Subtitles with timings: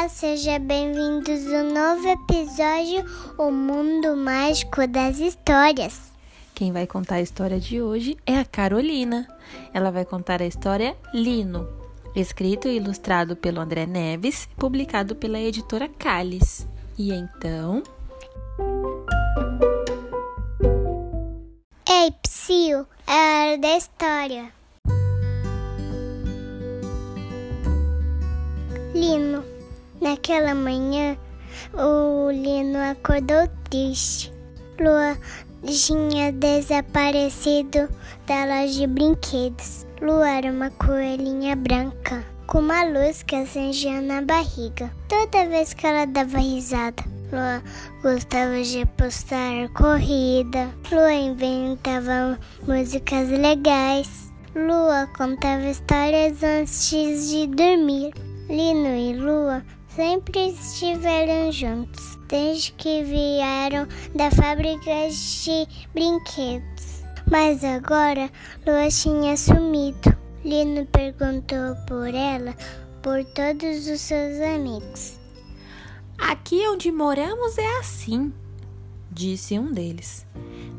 [0.00, 3.04] Olá, sejam bem-vindos ao novo episódio
[3.36, 6.10] O Mundo Mágico das Histórias.
[6.54, 9.28] Quem vai contar a história de hoje é a Carolina.
[9.74, 11.68] Ela vai contar a história Lino,
[12.16, 16.66] escrito e ilustrado pelo André Neves, publicado pela editora Cálice.
[16.96, 17.82] E então.
[21.86, 24.50] Ei, Psyu, é a hora da história.
[28.94, 29.49] Lino.
[30.00, 31.14] Naquela manhã,
[31.74, 34.32] o Lino acordou triste.
[34.80, 35.14] Lua
[35.62, 37.86] tinha desaparecido
[38.26, 39.86] da loja de brinquedos.
[40.00, 44.90] Lua era uma coelhinha branca, com uma luz que acendia na barriga.
[45.06, 47.62] Toda vez que ela dava risada, Lua
[48.02, 50.70] gostava de postar corrida.
[50.90, 54.32] Lua inventava músicas legais.
[54.54, 58.14] Lua contava histórias antes de dormir.
[58.48, 59.62] Lino e Lua
[59.94, 67.04] sempre estiveram juntos, desde que vieram da fábrica de brinquedos.
[67.30, 68.30] Mas agora
[68.66, 70.16] Lua tinha sumido.
[70.44, 72.56] Lino perguntou por ela,
[73.02, 75.18] por todos os seus amigos.
[76.18, 78.32] Aqui onde moramos é assim,
[79.10, 80.26] disse um deles.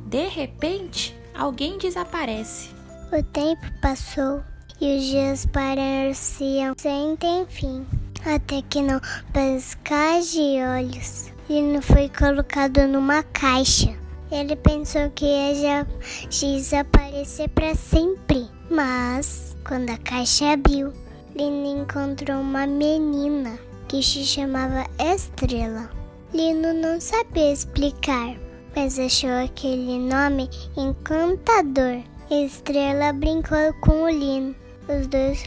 [0.07, 2.69] De repente, alguém desaparece.
[3.11, 4.41] O tempo passou
[4.79, 7.85] e os dias pareciam sem ter fim,
[8.25, 8.99] até que não
[9.33, 13.93] piscar de olhos, Lino foi colocado numa caixa.
[14.31, 15.85] Ele pensou que ia
[16.29, 20.93] desaparecer para sempre, mas quando a caixa abriu,
[21.35, 25.89] Lino encontrou uma menina que se chamava Estrela.
[26.33, 28.35] Lino não sabia explicar,
[28.73, 32.01] mas achou aquele nome encantador.
[32.29, 34.55] Estrela brincou com o Lino
[34.87, 35.43] os dois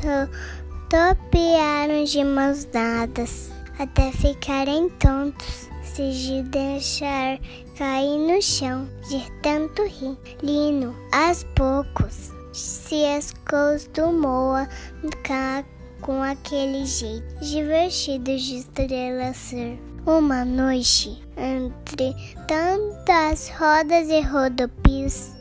[0.94, 3.50] rodopiaram de mãos dadas
[3.80, 7.40] até ficarem tontos, se de deixar
[7.76, 10.16] cair no chão de tanto rir.
[10.40, 14.68] Lino, aos poucos, se acostumou a
[15.00, 15.64] ficar
[16.00, 19.80] com aquele jeito divertido de estrela ser.
[20.06, 22.14] Uma noite, entre
[22.46, 25.32] tantas rodas e rodopios,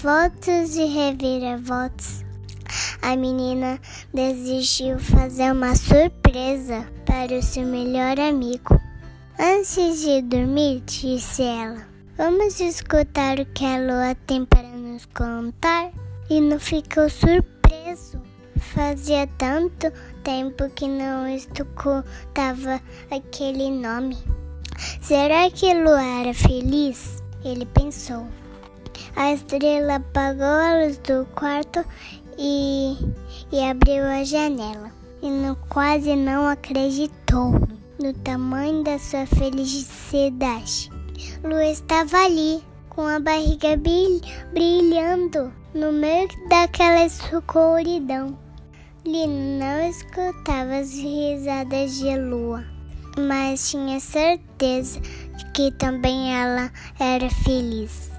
[0.00, 2.24] voltas e reviravoltas,
[3.02, 3.80] a menina
[4.12, 8.80] desistiu fazer uma surpresa para o seu melhor amigo.
[9.38, 15.90] Antes de dormir, disse ela: Vamos escutar o que a lua tem para nos contar?
[16.28, 18.20] E não ficou surpreso.
[18.58, 19.90] Fazia tanto
[20.22, 24.18] tempo que não escutava aquele nome.
[25.00, 27.22] Será que Lua era feliz?
[27.44, 28.26] Ele pensou.
[29.16, 31.84] A estrela apagou a luz do quarto
[32.40, 32.96] e,
[33.52, 34.90] e abriu a janela.
[35.22, 37.52] E no, quase não acreditou
[38.02, 40.90] no tamanho da sua felicidade.
[41.44, 43.78] Lua estava ali, com a barriga
[44.52, 48.38] brilhando no meio daquela escuridão.
[49.04, 52.64] Lino não escutava as risadas de Lua,
[53.18, 55.00] mas tinha certeza
[55.54, 58.10] que também ela era feliz,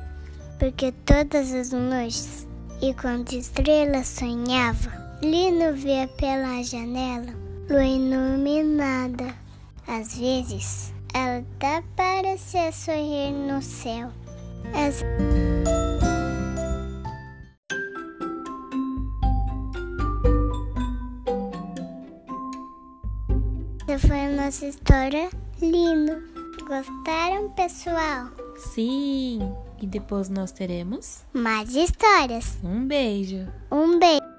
[0.59, 2.48] porque todas as noites
[2.81, 9.34] Enquanto Estrela sonhava, Lino via pela janela lua iluminada.
[9.88, 14.09] Às vezes, ela até parecia sorrir no céu.
[14.74, 15.06] Essa...
[23.88, 25.30] Essa foi a nossa história,
[25.62, 26.22] Lino.
[26.68, 28.30] Gostaram, pessoal?
[28.74, 29.40] Sim!
[29.81, 32.59] E depois nós teremos mais histórias.
[32.64, 33.47] Um beijo.
[33.72, 34.31] Um beijo.